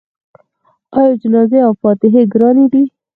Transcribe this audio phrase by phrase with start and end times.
[0.97, 2.83] آیا جنازې او فاتحې ګرانې دي؟